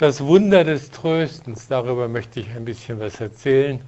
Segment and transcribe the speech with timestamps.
[0.00, 3.82] Das Wunder des Tröstens, darüber möchte ich ein bisschen was erzählen.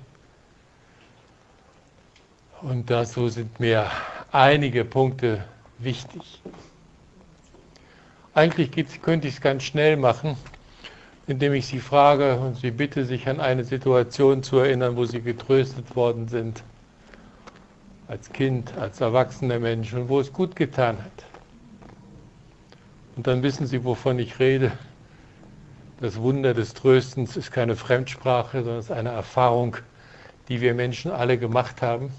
[2.60, 3.90] Und dazu sind mir
[4.30, 5.42] einige Punkte
[5.78, 6.42] wichtig.
[8.34, 10.36] Eigentlich könnte ich es ganz schnell machen,
[11.28, 15.22] indem ich Sie frage und Sie bitte, sich an eine Situation zu erinnern, wo Sie
[15.22, 16.62] getröstet worden sind,
[18.06, 21.24] als Kind, als erwachsener Mensch und wo es gut getan hat.
[23.16, 24.72] Und dann wissen Sie, wovon ich rede.
[26.02, 29.76] Das Wunder des Tröstens ist keine Fremdsprache, sondern es ist eine Erfahrung,
[30.48, 32.10] die wir Menschen alle gemacht haben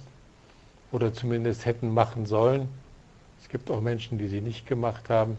[0.93, 2.69] oder zumindest hätten machen sollen.
[3.41, 5.38] Es gibt auch Menschen, die sie nicht gemacht haben.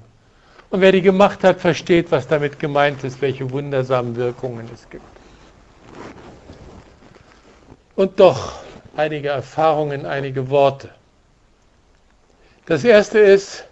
[0.69, 5.03] Und wer die gemacht hat, versteht, was damit gemeint ist, welche wundersamen Wirkungen es gibt.
[7.97, 8.59] Und doch
[8.95, 10.91] einige Erfahrungen, einige Worte.
[12.67, 13.65] Das erste ist,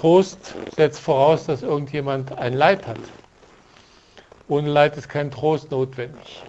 [0.00, 2.96] Trost setzt voraus, dass irgendjemand ein Leid hat.
[4.48, 6.42] Ohne Leid ist kein Trost notwendig.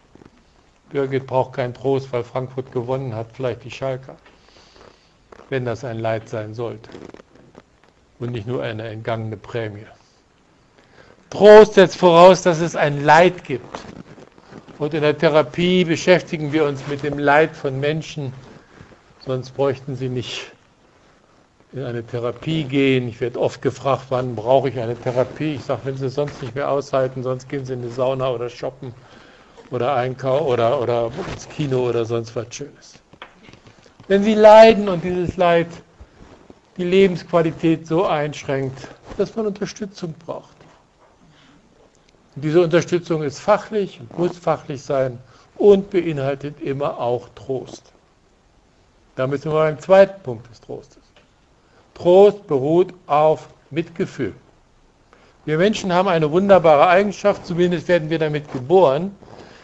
[0.90, 4.16] Birgit braucht keinen Trost, weil Frankfurt gewonnen hat, vielleicht die Schalker,
[5.50, 6.90] wenn das ein Leid sein sollte
[8.22, 9.86] und nicht nur eine entgangene Prämie.
[11.30, 13.66] Trost setzt voraus, dass es ein Leid gibt.
[14.80, 18.32] Und in der Therapie beschäftigen wir uns mit dem Leid von Menschen,
[19.26, 20.54] sonst bräuchten sie nicht
[21.74, 23.08] in eine Therapie gehen.
[23.08, 25.56] Ich werde oft gefragt, wann brauche ich eine Therapie?
[25.56, 28.50] Ich sage, wenn Sie sonst nicht mehr aushalten, sonst gehen Sie in die Sauna oder
[28.50, 28.94] shoppen
[29.70, 33.00] oder einkaufen oder, oder ins Kino oder sonst was Schönes.
[34.08, 35.68] Wenn Sie leiden und dieses Leid
[36.78, 40.56] die Lebensqualität so einschränkt, dass man Unterstützung braucht.
[42.36, 45.20] Und diese Unterstützung ist fachlich, muss fachlich sein
[45.58, 47.92] und beinhaltet immer auch Trost.
[49.16, 51.01] Damit sind wir beim zweiten Punkt des Trostes.
[51.94, 54.34] Trost beruht auf Mitgefühl.
[55.46, 59.16] Wir Menschen haben eine wunderbare Eigenschaft, zumindest werden wir damit geboren,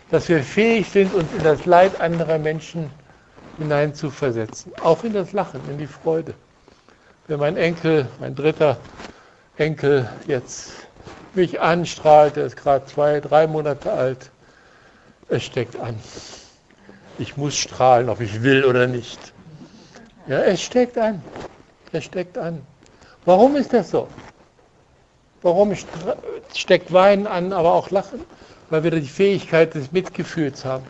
[0.10, 2.90] dass wir fähig sind, uns in das Leid anderer Menschen
[3.58, 4.72] hineinzuversetzen.
[4.82, 6.34] Auch in das Lachen, in die Freude.
[7.28, 8.78] Wenn mein Enkel, mein dritter
[9.58, 10.72] Enkel jetzt
[11.34, 14.32] mich anstrahlt, er ist gerade zwei, drei Monate alt,
[15.30, 16.00] es steckt an.
[17.20, 19.34] Ich muss strahlen, ob ich will oder nicht.
[20.28, 21.22] Ja, es steckt an.
[21.92, 22.62] Es steckt an.
[23.26, 24.08] Warum ist das so?
[25.42, 25.74] Warum
[26.56, 28.22] steckt Weinen an, aber auch Lachen?
[28.70, 30.84] Weil wir die Fähigkeit des Mitgefühls haben.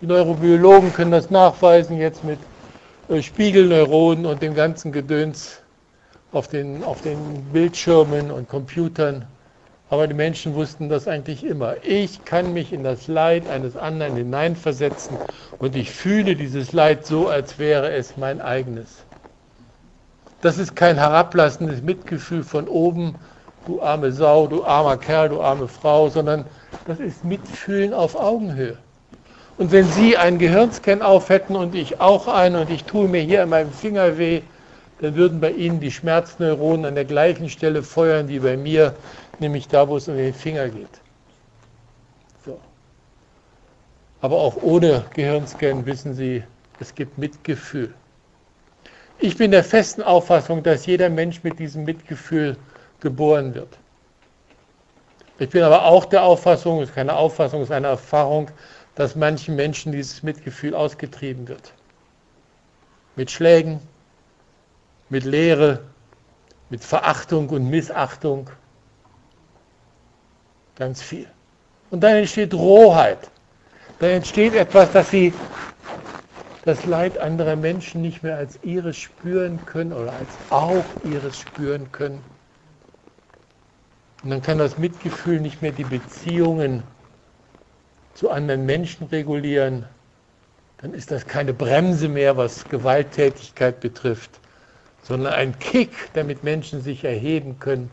[0.00, 2.38] Die Neurobiologen können das nachweisen jetzt mit
[3.08, 5.60] äh, Spiegelneuronen und dem ganzen Gedöns
[6.32, 9.26] auf den, auf den Bildschirmen und Computern.
[9.88, 11.76] Aber die Menschen wussten das eigentlich immer.
[11.82, 15.16] Ich kann mich in das Leid eines anderen hineinversetzen
[15.58, 19.05] und ich fühle dieses Leid so, als wäre es mein eigenes.
[20.42, 23.14] Das ist kein herablassendes Mitgefühl von oben,
[23.66, 26.44] du arme Sau, du armer Kerl, du arme Frau, sondern
[26.86, 28.76] das ist Mitfühlen auf Augenhöhe.
[29.58, 33.22] Und wenn Sie einen Gehirnscan auf hätten und ich auch einen und ich tue mir
[33.22, 34.42] hier an meinem Finger weh,
[35.00, 38.94] dann würden bei Ihnen die Schmerzneuronen an der gleichen Stelle feuern wie bei mir,
[39.38, 41.00] nämlich da, wo es um den Finger geht.
[42.44, 42.58] So.
[44.20, 46.42] Aber auch ohne Gehirnscan wissen Sie,
[46.80, 47.94] es gibt Mitgefühl.
[49.18, 52.56] Ich bin der festen Auffassung, dass jeder Mensch mit diesem Mitgefühl
[53.00, 53.78] geboren wird.
[55.38, 58.50] Ich bin aber auch der Auffassung, es ist keine Auffassung, es ist eine Erfahrung,
[58.94, 61.72] dass manchen Menschen dieses Mitgefühl ausgetrieben wird.
[63.16, 63.80] Mit Schlägen,
[65.08, 65.80] mit Lehre,
[66.70, 68.50] mit Verachtung und Missachtung.
[70.76, 71.26] Ganz viel.
[71.90, 73.30] Und dann entsteht Rohheit.
[73.98, 75.32] Dann entsteht etwas, das sie
[76.66, 81.92] das Leid anderer Menschen nicht mehr als ihres spüren können oder als auch ihres spüren
[81.92, 82.20] können.
[84.24, 86.82] Und dann kann das Mitgefühl nicht mehr die Beziehungen
[88.14, 89.84] zu anderen Menschen regulieren.
[90.78, 94.40] Dann ist das keine Bremse mehr, was Gewalttätigkeit betrifft,
[95.04, 97.90] sondern ein Kick, damit Menschen sich erheben können.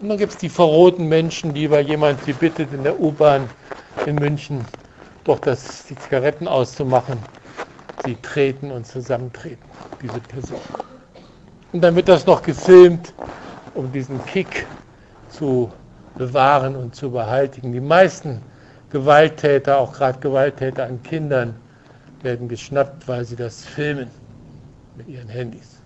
[0.00, 3.48] Und dann gibt es die verrohten Menschen, die, weil jemand sie bittet in der U-Bahn
[4.04, 4.64] in München,
[5.22, 7.18] doch das, die Zigaretten auszumachen,
[8.04, 9.64] sie treten und zusammentreten,
[10.02, 10.60] diese Person.
[11.72, 13.14] Und dann wird das noch gefilmt,
[13.72, 14.66] um diesen Kick
[15.28, 15.72] zu
[16.16, 17.72] bewahren und zu behaltigen.
[17.72, 18.40] Die meisten
[18.90, 21.56] Gewalttäter, auch gerade Gewalttäter an Kindern,
[22.22, 24.10] werden geschnappt, weil sie das filmen
[24.94, 25.80] mit ihren Handys.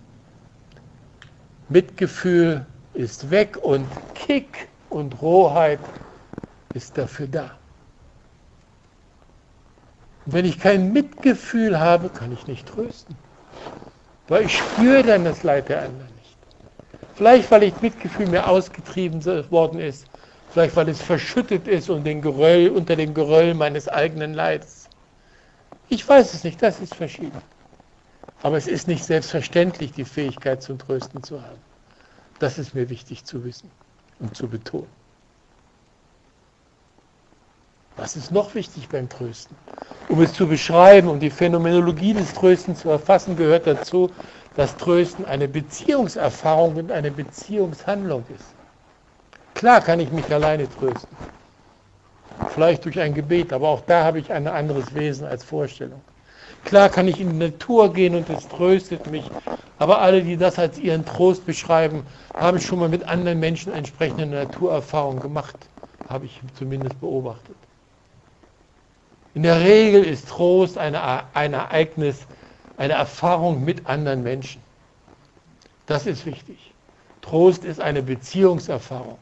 [1.69, 5.79] Mitgefühl ist weg und Kick und Rohheit
[6.73, 7.51] ist dafür da.
[10.25, 13.15] Und wenn ich kein Mitgefühl habe, kann ich nicht trösten.
[14.27, 16.37] Weil ich spüre dann das Leid der anderen nicht.
[17.15, 20.05] Vielleicht, weil ich Mitgefühl mir ausgetrieben worden ist.
[20.51, 24.87] Vielleicht, weil es verschüttet ist und den Geröll, unter dem Geröll meines eigenen Leids.
[25.89, 27.41] Ich weiß es nicht, das ist verschieden.
[28.41, 31.59] Aber es ist nicht selbstverständlich, die Fähigkeit zum Trösten zu haben.
[32.39, 33.69] Das ist mir wichtig zu wissen
[34.19, 34.98] und zu betonen.
[37.99, 39.57] Was ist noch wichtig beim Trösten?
[40.07, 44.09] Um es zu beschreiben, um die Phänomenologie des Tröstens zu erfassen, gehört dazu,
[44.55, 48.55] dass Trösten eine Beziehungserfahrung und eine Beziehungshandlung ist.
[49.53, 51.17] Klar kann ich mich alleine trösten.
[52.47, 56.01] Vielleicht durch ein Gebet, aber auch da habe ich ein anderes Wesen als Vorstellung.
[56.63, 59.33] Klar kann ich in die Natur gehen und es tröstet mich,
[59.77, 62.03] aber alle, die das als ihren Trost beschreiben,
[62.37, 65.57] haben schon mal mit anderen Menschen entsprechende Naturerfahrungen gemacht,
[66.07, 67.57] habe ich zumindest beobachtet.
[69.39, 71.01] In der Regel ist Trost eine,
[71.33, 72.17] ein Ereignis,
[72.75, 74.61] eine Erfahrung mit anderen Menschen.
[75.85, 76.73] Das ist wichtig.
[77.21, 79.17] Trost ist eine Beziehungserfahrung.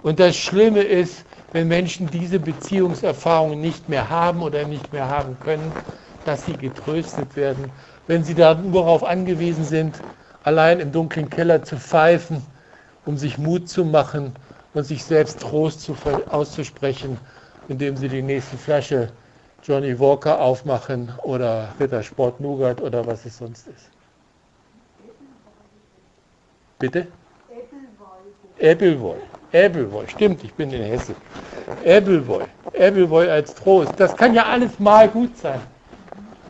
[0.00, 5.36] Und das Schlimme ist, wenn Menschen diese Beziehungserfahrung nicht mehr haben oder nicht mehr haben
[5.44, 5.70] können,
[6.24, 7.70] dass sie getröstet werden,
[8.06, 9.96] wenn sie darauf angewiesen sind,
[10.44, 12.40] allein im dunklen Keller zu pfeifen,
[13.04, 14.32] um sich Mut zu machen
[14.72, 15.94] und sich selbst Trost zu,
[16.30, 17.18] auszusprechen
[17.68, 19.12] indem sie die nächste Flasche
[19.66, 23.90] Johnny Walker aufmachen oder Rittersport Nougat oder was es sonst ist.
[26.78, 27.08] Bitte?
[28.58, 29.20] Ebbelwoll.
[29.50, 31.16] Ebbelwoll, stimmt, ich bin in Hessen.
[31.84, 32.46] Ebbelwoll.
[32.74, 33.92] Ebbelwoll als Trost.
[33.96, 35.60] Das kann ja alles mal gut sein.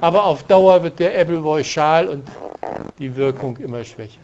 [0.02, 2.28] Aber auf Dauer wird der Ebbelwoll schal und
[2.98, 4.20] die Wirkung immer schwächer.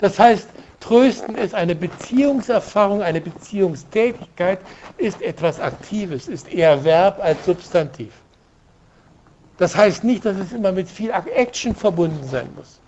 [0.00, 0.48] Das heißt,
[0.82, 4.58] Trösten ist eine Beziehungserfahrung, eine Beziehungstätigkeit,
[4.98, 8.12] ist etwas Aktives, ist eher Verb als Substantiv.
[9.58, 12.80] Das heißt nicht, dass es immer mit viel Action verbunden sein muss.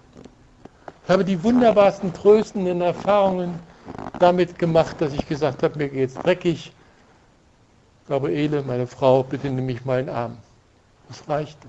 [1.05, 3.61] Ich habe die wunderbarsten tröstenden Erfahrungen
[4.19, 6.73] damit gemacht, dass ich gesagt habe, mir geht es dreckig.
[8.09, 10.37] Gabriele, meine Frau, bitte nimm mich mal in den Arm.
[11.09, 11.69] Das reichte.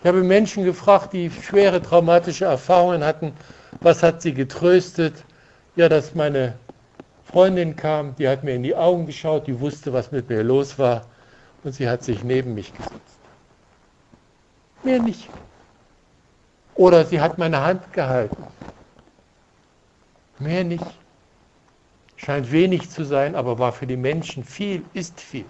[0.00, 3.32] Ich habe Menschen gefragt, die schwere traumatische Erfahrungen hatten
[3.80, 5.14] was hat sie getröstet?
[5.76, 6.54] Ja, dass meine
[7.24, 10.78] Freundin kam, die hat mir in die Augen geschaut, die wusste, was mit mir los
[10.78, 11.06] war
[11.64, 13.18] und sie hat sich neben mich gesetzt.
[14.82, 15.28] Mehr nicht.
[16.76, 18.44] Oder sie hat meine Hand gehalten.
[20.38, 20.84] Mehr nicht.
[22.16, 25.44] Scheint wenig zu sein, aber war für die Menschen viel, ist viel,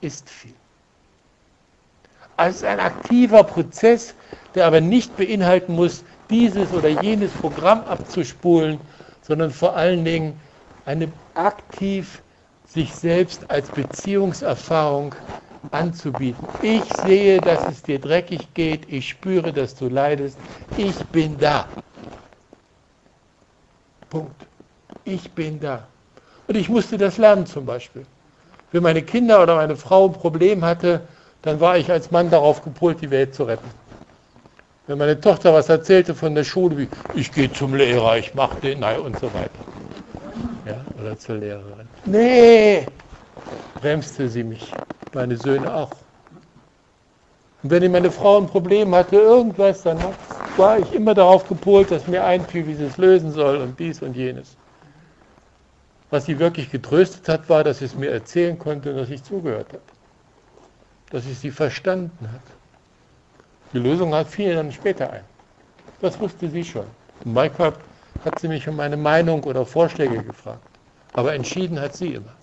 [0.00, 0.54] ist viel.
[2.36, 4.14] Also ein aktiver Prozess,
[4.54, 8.80] der aber nicht beinhalten muss, dieses oder jenes Programm abzuspulen,
[9.20, 10.40] sondern vor allen Dingen
[10.84, 12.22] eine aktiv
[12.64, 15.14] sich selbst als Beziehungserfahrung
[15.70, 16.48] anzubieten.
[16.60, 20.38] Ich sehe, dass es dir dreckig geht, ich spüre, dass du leidest,
[20.74, 21.68] ich bin da.
[24.08, 24.46] Punkt.
[25.04, 25.88] Ich bin da.
[26.46, 28.06] Und ich musste das lernen zum Beispiel.
[28.70, 31.06] Wenn meine Kinder oder meine Frau ein Problem hatte,
[31.42, 33.81] dann war ich als Mann darauf gepolt, die Welt zu retten.
[34.86, 38.60] Wenn meine Tochter was erzählte von der Schule, wie ich gehe zum Lehrer, ich mache
[38.60, 39.64] den, nein und so weiter.
[40.66, 41.88] Ja, oder zur Lehrerin.
[42.04, 42.88] Nee,
[43.80, 44.76] bremste sie mich.
[45.12, 45.92] Meine Söhne auch.
[47.62, 50.16] Und wenn meine Frau ein Problem hatte, irgendwas, dann
[50.56, 54.02] war ich immer darauf gepolt, dass mir einfiel, wie sie es lösen soll und dies
[54.02, 54.56] und jenes.
[56.10, 59.22] Was sie wirklich getröstet hat, war, dass sie es mir erzählen konnte und dass ich
[59.22, 59.82] zugehört habe.
[61.10, 62.61] Dass ich sie verstanden habe.
[63.72, 65.24] Die Lösung fiel dann später ein.
[66.00, 66.86] Das wusste sie schon.
[67.24, 67.78] In Maikop
[68.24, 70.60] hat sie mich um meine Meinung oder Vorschläge gefragt.
[71.14, 72.34] Aber entschieden hat sie immer.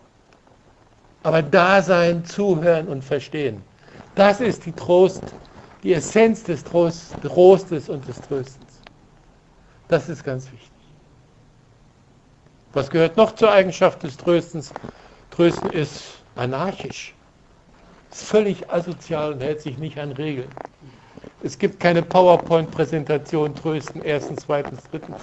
[1.24, 3.62] Aber da sein, zuhören und verstehen,
[4.15, 5.36] das ist die Trost,
[5.83, 8.81] die Essenz des Trost, Trostes und des Tröstens.
[9.88, 10.71] Das ist ganz wichtig.
[12.74, 14.74] Was gehört noch zur Eigenschaft des Tröstens?
[15.29, 17.13] Trösten ist anarchisch,
[18.12, 20.50] ist völlig asozial und hält sich nicht an Regeln.
[21.41, 25.22] Es gibt keine PowerPoint-Präsentation, Trösten, erstens, zweitens, drittens.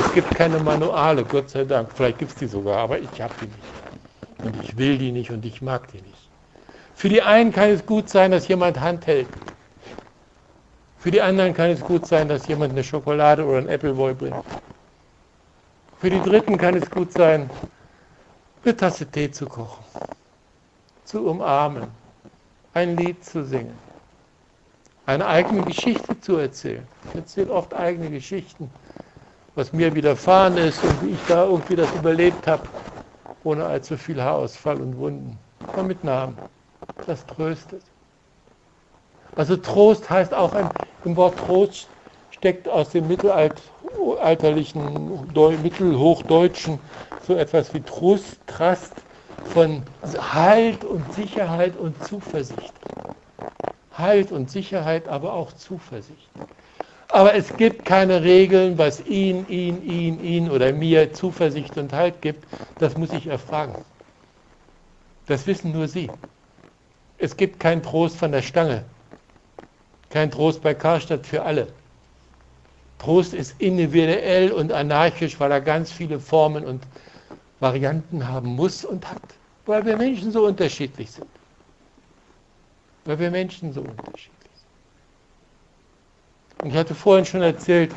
[0.00, 1.92] Es gibt keine Manuale, Gott sei Dank.
[1.94, 4.44] Vielleicht gibt es die sogar, aber ich habe die nicht.
[4.44, 6.28] Und ich will die nicht und ich mag die nicht.
[6.96, 9.28] Für die einen kann es gut sein, dass jemand Hand hält.
[10.98, 14.44] Für die anderen kann es gut sein, dass jemand eine Schokolade oder ein Appleboy bringt.
[16.00, 17.48] Für die Dritten kann es gut sein,
[18.64, 19.84] eine Tasse Tee zu kochen,
[21.04, 21.86] zu umarmen,
[22.72, 23.93] ein Lied zu singen
[25.06, 26.88] eine eigene Geschichte zu erzählen.
[27.08, 28.72] Ich erzähle oft eigene Geschichten,
[29.54, 32.70] was mir widerfahren ist und wie ich da irgendwie das überlebt habe,
[33.42, 35.40] ohne allzu viel Haarausfall und Wunden.
[35.66, 36.38] Aber mit Namen.
[37.04, 37.84] Das tröstet.
[39.36, 41.90] Also Trost heißt auch, ein, im Wort Trost
[42.30, 45.32] steckt aus dem mittelalterlichen,
[45.62, 46.80] mittelhochdeutschen
[47.20, 49.06] so etwas wie Trust, Trust
[49.42, 52.80] von Halt und Sicherheit und Zuversicht.
[53.98, 56.30] Halt und Sicherheit, aber auch Zuversicht.
[57.08, 62.22] Aber es gibt keine Regeln, was ihn, ihn, ihn, ihn oder mir Zuversicht und Halt
[62.22, 62.48] gibt.
[62.78, 63.76] Das muss ich erfragen.
[65.26, 66.18] Das wissen nur Sie.
[67.18, 68.84] Es gibt keinen Trost von der Stange.
[70.08, 71.74] Kein Trost bei Karstadt für alle.
[72.98, 76.88] Trost ist individuell und anarchisch, weil er ganz viele Formen und
[77.60, 81.28] Varianten haben muss und hat, weil wir Menschen so unterschiedlich sind.
[83.04, 84.70] Weil wir Menschen so unterschiedlich sind.
[86.60, 87.94] Und ich hatte vorhin schon erzählt,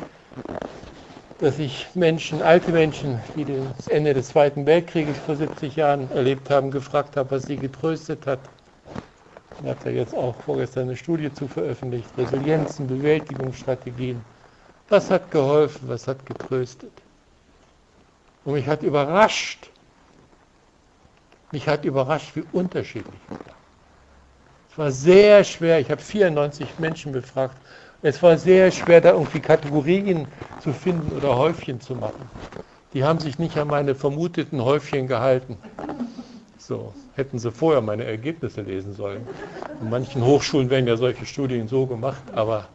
[1.38, 6.50] dass ich Menschen, alte Menschen, die das Ende des Zweiten Weltkrieges vor 70 Jahren erlebt
[6.50, 8.50] haben, gefragt habe, was sie getröstet hat.
[9.60, 14.24] Ich habe da jetzt auch vorgestern eine Studie zu veröffentlicht, Resilienzen, Bewältigungsstrategien.
[14.88, 16.92] Was hat geholfen, was hat getröstet?
[18.44, 19.70] Und mich hat überrascht,
[21.50, 23.38] mich hat überrascht, wie unterschiedlich wir
[24.78, 27.56] war sehr schwer, ich habe 94 Menschen befragt,
[28.02, 32.30] es war sehr schwer, da irgendwie Kategorien zu finden oder Häufchen zu machen.
[32.94, 35.58] Die haben sich nicht an meine vermuteten Häufchen gehalten.
[36.58, 39.28] So, hätten sie vorher meine Ergebnisse lesen sollen.
[39.80, 42.68] In manchen Hochschulen werden ja solche Studien so gemacht, aber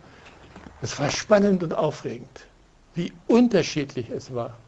[0.81, 2.47] es war spannend und aufregend,
[2.93, 4.59] wie unterschiedlich es war.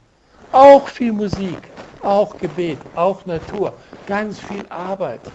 [0.52, 5.34] Auch viel Musik, auch Gebet, auch Natur, ganz viel Arbeit.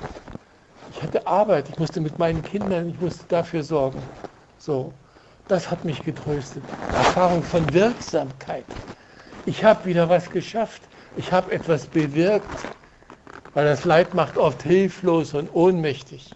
[1.10, 4.00] Ich hatte Arbeit, ich musste mit meinen Kindern, ich musste dafür sorgen.
[4.60, 4.92] So,
[5.48, 6.62] das hat mich getröstet.
[6.94, 8.62] Erfahrung von Wirksamkeit.
[9.44, 10.80] Ich habe wieder was geschafft.
[11.16, 12.46] Ich habe etwas bewirkt.
[13.54, 16.32] Weil das Leid macht oft hilflos und ohnmächtig.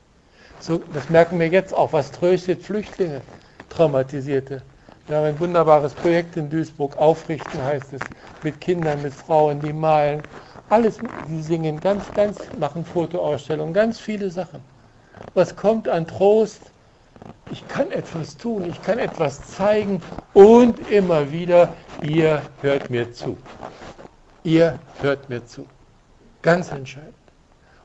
[0.58, 1.92] So, das merken wir jetzt auch.
[1.92, 3.20] Was tröstet Flüchtlinge,
[3.70, 4.60] Traumatisierte?
[5.06, 8.00] Wir haben ein wunderbares Projekt in Duisburg, Aufrichten heißt es,
[8.42, 10.20] mit Kindern, mit Frauen, die malen.
[10.68, 14.60] Alles, die singen ganz, ganz, machen Fotoausstellungen, ganz viele Sachen.
[15.34, 16.60] Was kommt an Trost?
[17.50, 20.02] Ich kann etwas tun, ich kann etwas zeigen
[20.32, 23.36] und immer wieder, ihr hört mir zu.
[24.42, 25.66] Ihr hört mir zu.
[26.42, 27.14] Ganz entscheidend.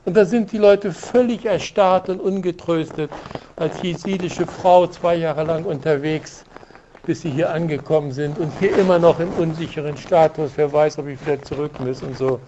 [0.04, 3.10] Und da sind die Leute völlig erstarrt und ungetröstet,
[3.56, 6.44] als jesidische Frau zwei Jahre lang unterwegs
[7.10, 10.52] bis sie hier angekommen sind und hier immer noch im unsicheren Status.
[10.56, 12.40] Wer weiß, ob ich wieder zurück muss und so.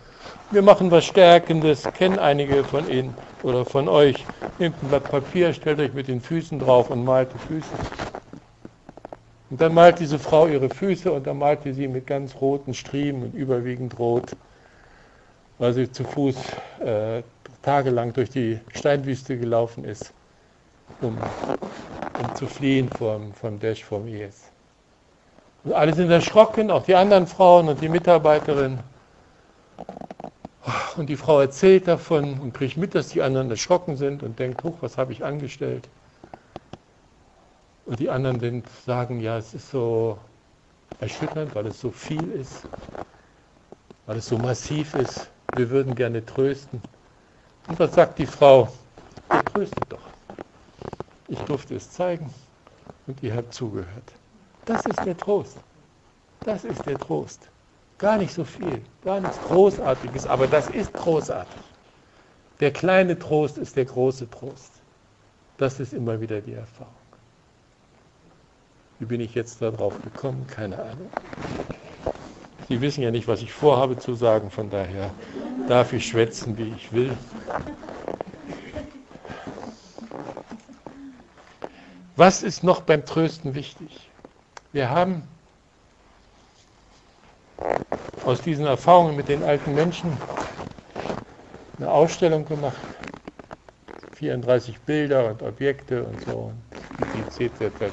[0.50, 4.24] Wir machen was Stärkendes, kennen einige von Ihnen oder von euch.
[4.58, 7.68] Nehmt ein Blatt Papier, stellt euch mit den Füßen drauf und malt die Füße.
[9.50, 13.22] Und dann malt diese Frau ihre Füße und dann malt sie mit ganz roten Striemen
[13.24, 14.36] und überwiegend rot,
[15.58, 16.36] weil sie zu Fuß
[16.80, 17.22] äh,
[17.62, 20.12] tagelang durch die Steinwüste gelaufen ist,
[21.00, 21.18] um
[22.22, 24.42] um zu fliehen vom, vom Dash, vom IS.
[25.64, 28.78] Und alle sind erschrocken, auch die anderen Frauen und die Mitarbeiterin.
[30.96, 34.62] Und die Frau erzählt davon und kriegt mit, dass die anderen erschrocken sind und denkt,
[34.62, 35.88] hoch, was habe ich angestellt?
[37.86, 40.18] Und die anderen sind, sagen, ja, es ist so
[41.00, 42.64] erschütternd, weil es so viel ist,
[44.06, 45.28] weil es so massiv ist.
[45.54, 46.80] Wir würden gerne trösten.
[47.68, 48.68] Und was sagt die Frau?
[49.32, 50.02] Ihr tröstet doch.
[51.28, 52.32] Ich durfte es zeigen
[53.06, 54.12] und ihr habt zugehört.
[54.64, 55.56] Das ist der Trost.
[56.44, 57.51] Das ist der Trost.
[58.02, 61.62] Gar nicht so viel, gar nichts Großartiges, aber das ist großartig.
[62.58, 64.72] Der kleine Trost ist der große Trost.
[65.56, 66.92] Das ist immer wieder die Erfahrung.
[68.98, 70.44] Wie bin ich jetzt darauf gekommen?
[70.48, 71.10] Keine Ahnung.
[72.68, 75.12] Sie wissen ja nicht, was ich vorhabe zu sagen, von daher
[75.68, 77.16] darf ich schwätzen, wie ich will.
[82.16, 84.10] Was ist noch beim Trösten wichtig?
[84.72, 85.22] Wir haben
[88.24, 90.16] aus diesen Erfahrungen mit den alten Menschen
[91.78, 92.76] eine Ausstellung gemacht.
[94.14, 96.52] 34 Bilder und Objekte und so.
[97.32, 97.92] Die seit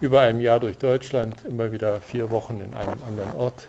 [0.00, 3.68] über einem Jahr durch Deutschland, immer wieder vier Wochen in einem anderen Ort.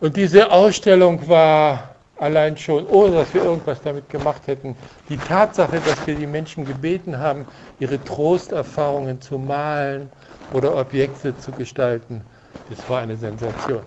[0.00, 4.74] Und diese Ausstellung war allein schon, ohne dass wir irgendwas damit gemacht hätten,
[5.08, 7.46] die Tatsache, dass wir die Menschen gebeten haben,
[7.78, 10.08] ihre Trosterfahrungen zu malen
[10.52, 12.22] oder Objekte zu gestalten,
[12.70, 13.82] das war eine Sensation.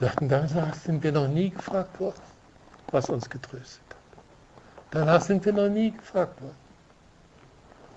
[0.00, 2.20] Sagten, danach sind wir noch nie gefragt worden,
[2.92, 3.96] was uns getröstet hat.
[4.90, 6.56] Danach sind wir noch nie gefragt worden.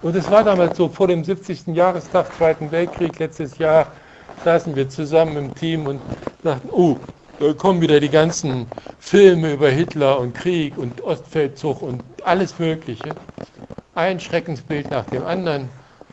[0.01, 1.67] Und es war damals so, vor dem 70.
[1.67, 3.88] Jahrestag, Zweiten Weltkrieg, letztes Jahr,
[4.43, 6.01] saßen wir zusammen im Team und
[6.43, 6.97] sagten, oh,
[7.39, 8.65] da kommen wieder die ganzen
[9.00, 13.15] Filme über Hitler und Krieg und Ostfeldzug und alles Mögliche.
[13.93, 15.69] Ein Schreckensbild nach dem anderen.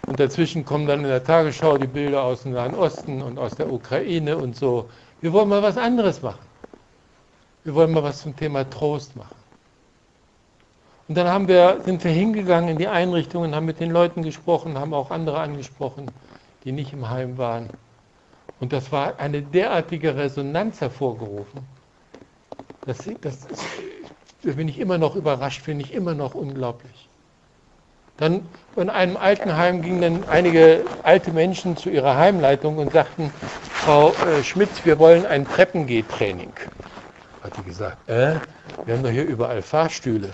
[0.09, 3.57] Und dazwischen kommen dann in der Tagesschau die Bilder aus dem Nahen Osten und aus
[3.57, 4.89] der Ukraine und so.
[5.21, 6.47] Wir wollen mal was anderes machen.
[7.63, 9.37] Wir wollen mal was zum Thema Trost machen.
[11.09, 14.95] Und dann wir, sind wir hingegangen in die Einrichtungen, haben mit den Leuten gesprochen, haben
[14.95, 16.11] auch andere angesprochen,
[16.65, 17.69] die nicht im Heim waren.
[18.61, 21.67] Und das war eine derartige Resonanz hervorgerufen.
[22.87, 23.47] Das, das,
[24.43, 27.08] da bin ich immer noch überrascht, finde ich immer noch unglaublich.
[28.19, 28.43] Dann
[28.77, 33.33] in einem Altenheim gingen dann einige alte Menschen zu ihrer Heimleitung und sagten,
[33.73, 36.53] Frau äh, Schmitz, wir wollen ein Treppengehtraining.
[37.43, 38.35] Hat die gesagt, äh,
[38.85, 40.31] wir haben doch hier überall Fahrstühle.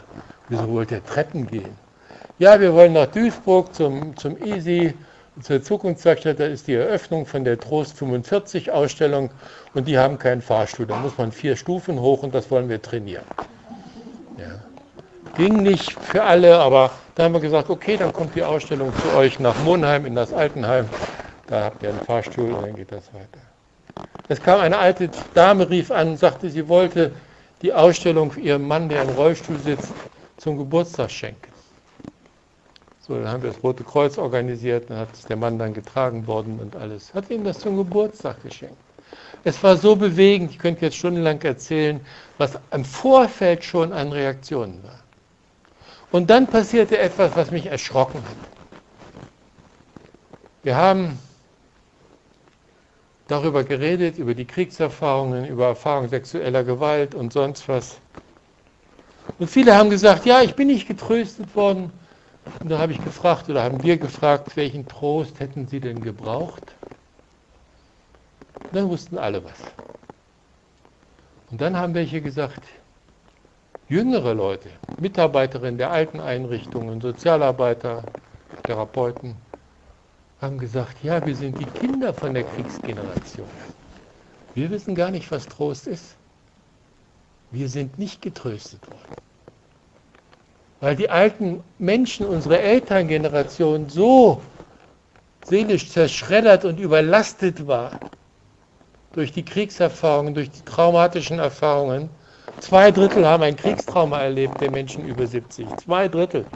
[0.48, 1.76] Wieso wollt ihr Treppen gehen?
[2.38, 4.94] Ja, wir wollen nach Duisburg zum, zum EASY,
[5.42, 9.30] zur Zukunftswerkstatt, da ist die Eröffnung von der Trost 45 Ausstellung
[9.74, 10.86] und die haben keinen Fahrstuhl.
[10.86, 13.24] Da muss man vier Stufen hoch und das wollen wir trainieren.
[14.38, 14.74] Ja.
[15.36, 19.16] Ging nicht für alle, aber da haben wir gesagt, okay, dann kommt die Ausstellung zu
[19.16, 20.88] euch nach Monheim in das Altenheim.
[21.48, 24.06] Da habt ihr einen Fahrstuhl und dann geht das weiter.
[24.28, 27.10] Es kam eine alte Dame, rief an, sagte, sie wollte
[27.62, 29.92] die Ausstellung für ihren Mann, der im Rollstuhl sitzt,
[30.38, 31.52] zum Geburtstag schenken.
[33.00, 36.58] So, dann haben wir das Rote Kreuz organisiert, dann hat der Mann dann getragen worden
[36.58, 37.12] und alles.
[37.12, 38.76] Hat ihm das zum Geburtstag geschenkt.
[39.44, 42.00] Es war so bewegend, ich könnte jetzt stundenlang erzählen,
[42.38, 45.03] was im Vorfeld schon an Reaktionen war.
[46.14, 48.37] Und dann passierte etwas, was mich erschrocken hat.
[50.62, 51.18] Wir haben
[53.26, 57.97] darüber geredet, über die Kriegserfahrungen, über Erfahrungen sexueller Gewalt und sonst was.
[59.40, 61.90] Und viele haben gesagt, ja, ich bin nicht getröstet worden.
[62.62, 66.76] Und da habe ich gefragt, oder haben wir gefragt, welchen Trost hätten sie denn gebraucht?
[68.71, 69.59] Und dann wussten alle was.
[71.50, 72.61] Und dann haben welche gesagt,
[73.88, 78.04] jüngere Leute, Mitarbeiterinnen der alten Einrichtungen, Sozialarbeiter,
[78.64, 79.36] Therapeuten,
[80.40, 83.48] haben gesagt, ja, wir sind die Kinder von der Kriegsgeneration.
[84.54, 86.16] Wir wissen gar nicht, was Trost ist.
[87.50, 89.14] Wir sind nicht getröstet worden.
[90.80, 94.42] Weil die alten Menschen, unsere Elterngeneration, so
[95.44, 97.92] seelisch zerschreddert und überlastet war
[99.12, 102.10] durch die Kriegserfahrungen, durch die traumatischen Erfahrungen,
[102.60, 105.67] Zwei Drittel haben ein Kriegstrauma erlebt, der Menschen über 70.
[105.76, 106.47] Zwei Drittel.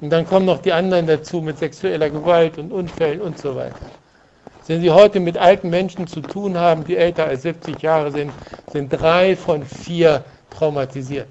[0.00, 3.90] Und dann kommen noch die anderen dazu mit sexueller Gewalt und Unfällen und so weiter.
[4.66, 8.32] Wenn Sie heute mit alten Menschen zu tun haben, die älter als 70 Jahre sind,
[8.66, 11.28] sind drei von vier traumatisiert.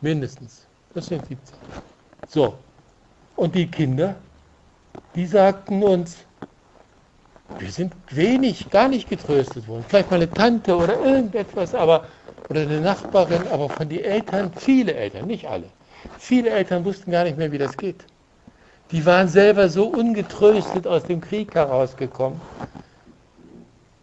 [0.00, 0.66] Mindestens.
[0.94, 1.56] Das sind 17.
[2.28, 2.58] So.
[3.36, 4.16] Und die Kinder,
[5.14, 6.18] die sagten uns,
[7.56, 9.84] wir sind wenig, gar nicht getröstet worden.
[9.88, 12.06] Vielleicht mal eine Tante oder irgendetwas, aber
[12.48, 15.72] oder eine Nachbarin, aber von den Eltern, viele Eltern, nicht alle.
[16.16, 18.06] Viele Eltern wussten gar nicht mehr, wie das geht.
[18.90, 22.40] Die waren selber so ungetröstet aus dem Krieg herausgekommen,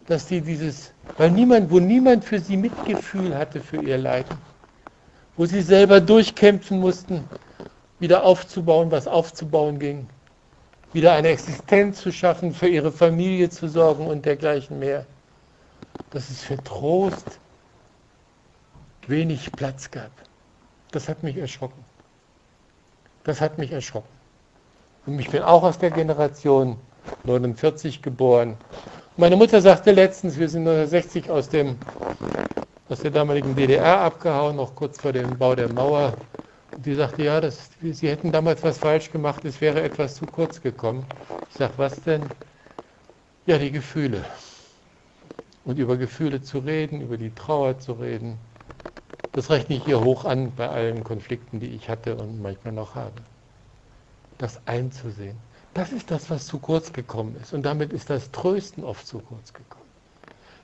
[0.06, 4.38] dass die dieses, weil niemand, wo niemand für sie Mitgefühl hatte für ihr Leiden,
[5.36, 7.24] wo sie selber durchkämpfen mussten,
[7.98, 10.08] wieder aufzubauen, was aufzubauen ging,
[10.96, 15.04] wieder eine Existenz zu schaffen, für ihre Familie zu sorgen und dergleichen mehr.
[16.08, 17.38] Dass es für Trost
[19.06, 20.10] wenig Platz gab.
[20.92, 21.84] Das hat mich erschrocken.
[23.24, 24.08] Das hat mich erschrocken.
[25.04, 26.78] Und ich bin auch aus der Generation
[27.24, 28.56] 49 geboren.
[29.18, 31.76] Meine Mutter sagte letztens, wir sind 1960 aus, dem,
[32.88, 36.14] aus der damaligen DDR abgehauen, noch kurz vor dem Bau der Mauer.
[36.84, 40.60] Die sagte, ja, das, Sie hätten damals was falsch gemacht, es wäre etwas zu kurz
[40.60, 41.04] gekommen.
[41.50, 42.30] Ich sage, was denn?
[43.46, 44.24] Ja, die Gefühle.
[45.64, 48.38] Und über Gefühle zu reden, über die Trauer zu reden,
[49.32, 52.94] das rechne ich hier hoch an bei allen Konflikten, die ich hatte und manchmal noch
[52.94, 53.22] habe.
[54.38, 55.36] Das einzusehen.
[55.74, 57.52] Das ist das, was zu kurz gekommen ist.
[57.52, 59.84] Und damit ist das Trösten oft zu kurz gekommen.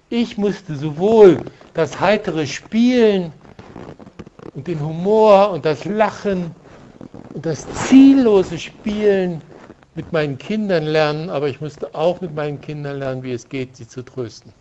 [0.09, 1.41] Ich musste sowohl
[1.75, 3.33] das heitere Spielen
[4.55, 6.55] und den Humor und das Lachen
[7.35, 9.43] und das ziellose Spielen
[9.95, 13.77] mit meinen Kindern lernen, aber ich musste auch mit meinen Kindern lernen, wie es geht,
[13.77, 14.53] sie zu trösten.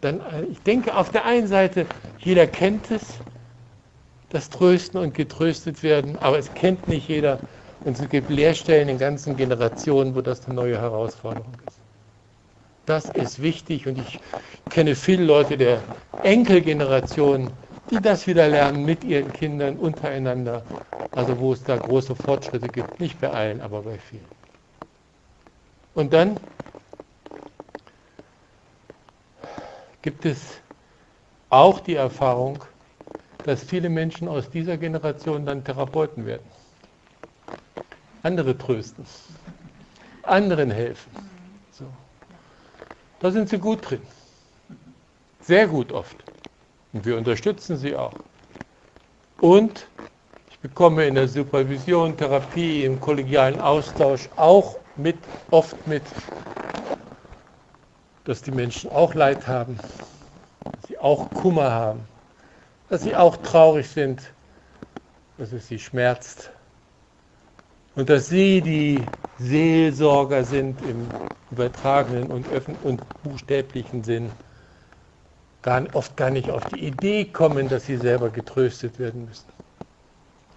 [0.00, 1.86] Dann, ich denke, auf der einen Seite,
[2.18, 3.02] jeder kennt es,
[4.30, 7.38] das Trösten und getröstet werden, aber es kennt nicht jeder.
[7.84, 11.77] Und es gibt Lehrstellen in ganzen Generationen, wo das eine neue Herausforderung ist.
[12.88, 14.20] Das ist wichtig und ich
[14.70, 15.84] kenne viele Leute der
[16.22, 17.52] Enkelgeneration,
[17.90, 20.66] die das wieder lernen mit ihren Kindern untereinander.
[21.12, 24.30] Also wo es da große Fortschritte gibt, nicht bei allen, aber bei vielen.
[25.94, 26.40] Und dann
[30.02, 30.62] gibt es
[31.50, 32.64] auch die Erfahrung,
[33.42, 36.50] dass viele Menschen aus dieser Generation dann Therapeuten werden.
[38.22, 39.06] andere trösten,
[40.22, 41.27] anderen helfen.
[43.20, 44.02] Da sind sie gut drin.
[45.40, 46.16] Sehr gut oft.
[46.92, 48.14] Und wir unterstützen sie auch.
[49.40, 49.86] Und
[50.50, 55.16] ich bekomme in der Supervision, Therapie, im kollegialen Austausch auch mit,
[55.50, 56.02] oft mit,
[58.24, 59.78] dass die Menschen auch Leid haben,
[60.64, 62.00] dass sie auch Kummer haben,
[62.90, 64.22] dass sie auch traurig sind,
[65.38, 66.50] dass es sie schmerzt
[67.94, 69.02] und dass sie die
[69.38, 71.14] Seelsorger sind im
[71.50, 74.34] übertragenen und, und buchstäblichen Sinn,
[75.62, 79.52] gar, oft gar nicht auf die Idee kommen, dass sie selber getröstet werden müssen,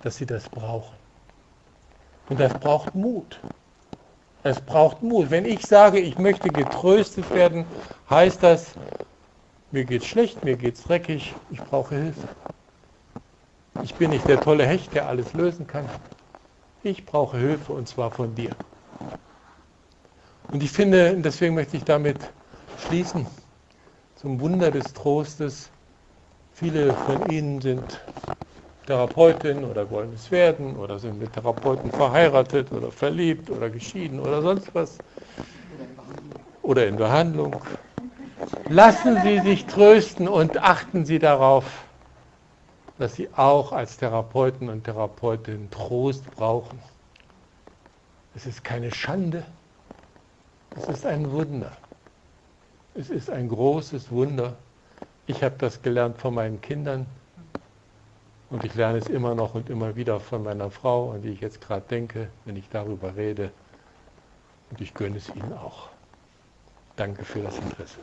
[0.02, 0.98] dass sie das brauchen.
[2.28, 3.44] Und das braucht Mut.
[4.44, 5.32] Es braucht Mut.
[5.32, 7.72] Wenn ich sage, ich möchte getröstet werden,
[8.10, 8.76] heißt das,
[9.72, 12.30] mir geht's schlecht, mir geht's dreckig, ich brauche Hilfe.
[13.82, 15.92] Ich bin nicht der tolle Hecht, der alles lösen kann.
[16.84, 18.58] Ich brauche Hilfe und zwar von dir.
[20.52, 22.18] Und ich finde, deswegen möchte ich damit
[22.86, 23.26] schließen,
[24.16, 25.70] zum Wunder des Trostes,
[26.54, 28.00] viele von Ihnen sind
[28.86, 34.42] Therapeutin oder wollen es werden oder sind mit Therapeuten verheiratet oder verliebt oder geschieden oder
[34.42, 35.00] sonst was.
[36.62, 37.64] Oder in Behandlung.
[38.68, 41.66] Lassen Sie sich trösten und achten Sie darauf,
[42.98, 46.80] dass Sie auch als Therapeuten und Therapeutinnen Trost brauchen.
[48.36, 49.44] Es ist keine Schande,
[50.78, 51.72] es ist ein Wunder.
[52.94, 54.56] Es ist ein großes Wunder.
[55.28, 57.06] Ich habe das gelernt von meinen Kindern.
[58.50, 61.40] Und ich lerne es immer noch und immer wieder von meiner Frau, an die ich
[61.40, 63.52] jetzt gerade denke, wenn ich darüber rede.
[64.70, 65.90] Und ich gönne es Ihnen auch.
[66.98, 68.00] Danke für das Interesse.